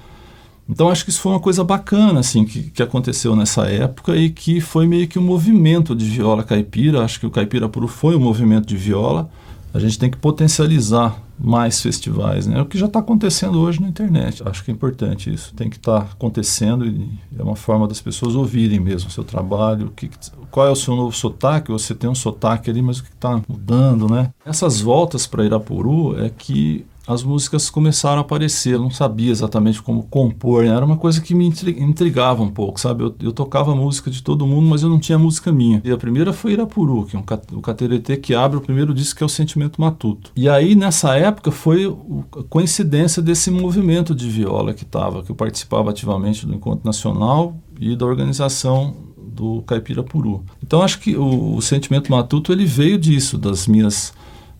Então 0.69 0.91
acho 0.91 1.03
que 1.03 1.11
isso 1.11 1.23
foi 1.23 1.33
uma 1.33 1.41
coisa 1.41 1.65
bacana 1.65 2.21
assim 2.21 2.45
que, 2.45 2.65
que 2.65 2.83
aconteceu 2.83 3.35
nessa 3.35 3.63
época 3.67 4.15
e 4.15 4.29
que 4.29 4.61
foi 4.61 4.87
meio 4.87 5.09
que 5.09 5.19
um 5.19 5.23
movimento 5.23 5.97
de 5.97 6.05
viola 6.05 6.45
caipira. 6.45 7.03
Acho 7.03 7.19
que 7.19 7.27
o 7.27 7.31
Caipira 7.31 7.69
Puro 7.69 7.89
foi 7.89 8.15
um 8.15 8.21
movimento 8.21 8.67
de 8.67 8.77
viola 8.77 9.31
a 9.73 9.79
gente 9.79 9.99
tem 9.99 10.11
que 10.11 10.17
potencializar 10.17 11.23
mais 11.39 11.81
festivais, 11.81 12.47
né? 12.47 12.61
O 12.61 12.67
que 12.67 12.77
já 12.77 12.87
está 12.87 12.99
acontecendo 12.99 13.61
hoje 13.61 13.81
na 13.81 13.89
internet. 13.89 14.43
Acho 14.45 14.63
que 14.63 14.71
é 14.71 14.75
importante 14.75 15.33
isso. 15.33 15.55
Tem 15.55 15.71
que 15.71 15.77
estar 15.77 16.01
tá 16.01 16.09
acontecendo 16.13 16.85
e 16.87 17.09
é 17.39 17.43
uma 17.43 17.57
forma 17.57 17.89
das 17.89 18.01
pessoas 18.01 18.35
ouvirem 18.35 18.79
mesmo 18.79 19.09
o 19.09 19.13
seu 19.13 19.25
trabalho, 19.25 19.87
o 19.87 19.91
que, 19.91 20.11
qual 20.51 20.67
é 20.67 20.71
o 20.71 20.77
seu 20.77 20.95
novo 20.95 21.17
sotaque, 21.17 21.71
você 21.71 21.95
tem 21.95 22.11
um 22.11 22.15
sotaque 22.15 22.69
ali, 22.69 22.83
mas 22.83 22.99
o 22.99 23.05
que 23.05 23.11
está 23.11 23.41
mudando, 23.49 24.07
né? 24.07 24.31
Essas 24.45 24.81
voltas 24.81 25.27
para 25.27 25.45
Irapuru 25.45 26.21
é 26.21 26.29
que 26.29 26.85
as 27.07 27.23
músicas 27.23 27.71
começaram 27.71 28.19
a 28.19 28.21
aparecer. 28.21 28.75
Eu 28.75 28.81
não 28.81 28.91
sabia 28.91 29.31
exatamente 29.31 29.83
como 29.83 30.03
compor, 30.05 30.65
né? 30.65 30.71
era 30.71 30.85
uma 30.85 30.97
coisa 30.97 31.21
que 31.21 31.35
me 31.35 31.47
intrigava 31.47 32.43
um 32.43 32.51
pouco, 32.51 32.81
sabe? 32.81 33.05
Eu, 33.05 33.15
eu, 33.21 33.33
tocava 33.33 33.75
música 33.75 34.11
de 34.11 34.23
todo 34.23 34.47
mundo, 34.47 34.69
mas 34.69 34.83
eu 34.83 34.89
não 34.89 34.99
tinha 34.99 35.19
música 35.19 35.53
minha. 35.53 35.81
E 35.85 35.91
a 35.91 35.97
primeira 35.97 36.33
foi 36.33 36.53
Irapuru, 36.53 37.05
que 37.07 37.17
é 37.17 37.19
um, 37.19 37.25
o 37.59 37.61
cateretê 37.61 38.17
que 38.17 38.35
abre 38.35 38.59
o 38.59 38.61
primeiro 38.61 38.95
disco, 38.95 39.19
que 39.19 39.23
é 39.23 39.27
o 39.27 39.29
Sentimento 39.29 39.81
Matuto. 39.81 40.33
E 40.37 40.49
aí, 40.49 40.75
nessa 40.75 41.17
época, 41.17 41.51
foi 41.51 41.87
a 41.87 42.43
coincidência 42.45 43.23
desse 43.23 43.51
movimento 43.51 44.15
de 44.15 44.29
viola 44.29 44.75
que 44.75 44.85
estava, 44.85 45.23
que 45.23 45.31
eu 45.31 45.37
participava 45.37 45.91
ativamente 45.91 46.47
do 46.47 46.55
Encontro 46.55 46.85
Nacional 46.85 47.57
e 47.79 47.97
da 47.97 48.07
organização 48.07 48.95
do 49.17 49.63
Caipira 49.63 50.03
Puru. 50.03 50.45
Então 50.63 50.83
acho 50.83 50.99
que 51.01 51.17
o, 51.17 51.57
o 51.57 51.63
sentimento 51.63 52.11
matuto 52.11 52.53
ele 52.53 52.67
veio 52.67 52.99
disso, 52.99 53.39
das 53.39 53.67
minhas 53.67 54.13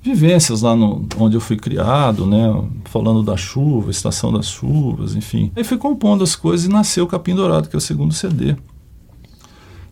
vivências 0.03 0.63
lá 0.63 0.75
no, 0.75 1.07
onde 1.19 1.37
eu 1.37 1.41
fui 1.41 1.57
criado, 1.57 2.27
né? 2.27 2.63
Falando 2.87 3.23
da 3.23 3.37
chuva, 3.37 3.91
estação 3.91 4.33
das 4.33 4.47
chuvas, 4.47 5.15
enfim. 5.15 5.53
Aí 5.55 5.63
fui 5.63 5.77
compondo 5.77 6.25
as 6.25 6.35
coisas 6.35 6.67
e 6.67 6.71
nasceu 6.71 7.05
o 7.05 7.09
Capim 7.09 7.35
Dourado, 7.35 7.69
que 7.69 7.77
é 7.77 7.79
o 7.79 7.81
segundo 7.81 8.15
CD. 8.15 8.57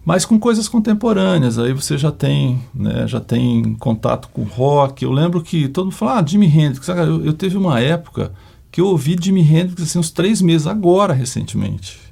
Mas 0.04 0.24
com 0.24 0.38
coisas 0.38 0.68
contemporâneas, 0.68 1.58
aí 1.58 1.74
você 1.74 1.98
já 1.98 2.10
tem, 2.10 2.58
né, 2.74 3.06
já 3.06 3.20
tem 3.20 3.74
contato 3.74 4.28
com 4.32 4.42
rock. 4.42 5.04
Eu 5.04 5.12
lembro 5.12 5.42
que 5.42 5.68
todo 5.68 5.84
mundo 5.84 5.94
fala, 5.94 6.20
ah, 6.20 6.26
Jimi 6.26 6.46
Hendrix. 6.46 6.88
Eu, 6.88 7.26
eu 7.26 7.32
teve 7.34 7.58
uma 7.58 7.78
época 7.78 8.32
que 8.72 8.80
eu 8.80 8.86
ouvi 8.86 9.18
Jimi 9.20 9.42
Hendrix 9.42 9.82
assim, 9.82 9.98
uns 9.98 10.10
três 10.10 10.40
meses, 10.40 10.66
agora, 10.66 11.12
recentemente. 11.12 12.07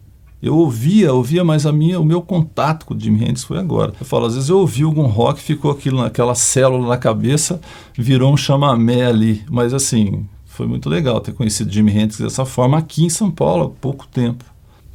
Eu 0.47 0.57
ouvia, 0.57 1.13
ouvia, 1.13 1.43
mas 1.43 1.67
a 1.67 1.73
minha, 1.73 1.99
o 1.99 2.05
meu 2.05 2.23
contato 2.23 2.87
com 2.87 2.95
o 2.95 3.01
Jimi 3.01 3.21
Hendrix 3.21 3.43
foi 3.43 3.59
agora. 3.59 3.93
Eu 3.99 4.07
falo, 4.07 4.27
às 4.27 4.35
vezes 4.35 4.49
eu 4.49 4.59
ouvi 4.59 4.85
algum 4.85 5.07
rock, 5.07 5.41
ficou 5.41 5.73
aquilo 5.73 6.01
naquela 6.01 6.37
célula 6.37 6.87
na 6.87 6.97
cabeça, 6.97 7.61
virou 7.95 8.33
um 8.33 8.37
chamamé 8.37 9.07
ali. 9.07 9.43
Mas 9.51 9.75
assim, 9.75 10.25
foi 10.45 10.69
muito 10.69 10.89
legal 10.89 11.21
ter 11.21 11.33
conhecido 11.33 11.73
Jimi 11.73 11.91
Hendrix 11.91 12.19
dessa 12.19 12.45
forma 12.45 12.79
aqui 12.79 13.05
em 13.05 13.11
São 13.11 13.29
Paulo 13.29 13.65
há 13.65 13.81
pouco 13.81 14.07
tempo. 14.07 14.45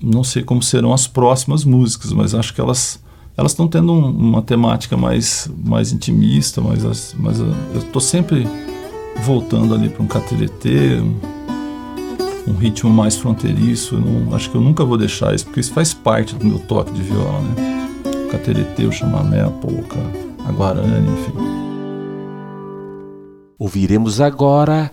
Não 0.02 0.24
sei 0.24 0.42
como 0.42 0.64
serão 0.64 0.94
as 0.94 1.06
próximas 1.06 1.66
músicas, 1.66 2.14
mas 2.14 2.34
acho 2.34 2.54
que 2.54 2.62
elas 2.62 3.00
elas 3.36 3.52
estão 3.52 3.68
tendo 3.68 3.92
um, 3.92 4.10
uma 4.10 4.42
temática 4.42 4.96
mais 4.96 5.52
mais 5.64 5.92
intimista, 5.92 6.62
mas 6.62 7.14
mas 7.20 7.40
eu 7.40 7.54
estou 7.76 8.02
sempre 8.02 8.48
voltando 9.22 9.74
ali 9.76 9.90
para 9.90 10.02
um 10.02 10.08
cateretê, 10.08 11.00
um, 11.00 11.31
um 12.48 12.54
ritmo 12.54 12.90
mais 12.90 13.16
fronteiriço. 13.18 13.98
Não, 13.98 14.36
acho 14.36 14.50
que 14.50 14.56
eu 14.56 14.62
nunca 14.62 14.84
vou 14.84 14.98
deixar 14.98 15.34
isso, 15.34 15.46
porque 15.46 15.60
isso 15.60 15.74
faz 15.74 15.94
parte 15.94 16.36
do 16.36 16.46
meu 16.46 16.60
toque 16.60 16.92
de 16.92 17.02
viola, 17.02 17.42
né? 17.42 17.88
O 18.26 18.30
cateretê, 18.30 18.86
o 18.86 18.92
chamamé, 18.92 19.42
a 19.42 19.50
polca, 19.50 20.00
a 20.48 20.52
guarani, 20.52 21.10
enfim. 21.12 21.34
Ouviremos 23.60 24.20
agora 24.20 24.92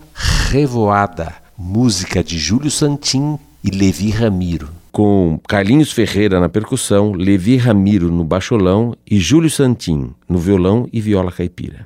Revoada, 0.49 1.33
música 1.57 2.23
de 2.23 2.37
Júlio 2.37 2.69
Santin 2.69 3.37
e 3.63 3.69
Levi 3.69 4.09
Ramiro, 4.11 4.69
com 4.91 5.39
Carlinhos 5.47 5.91
Ferreira 5.91 6.39
na 6.39 6.49
percussão, 6.49 7.13
Levi 7.13 7.57
Ramiro 7.57 8.11
no 8.11 8.23
baixolão 8.23 8.95
e 9.09 9.19
Júlio 9.19 9.49
Santin 9.49 10.11
no 10.27 10.37
violão 10.37 10.87
e 10.93 11.01
viola 11.01 11.31
caipira. 11.31 11.85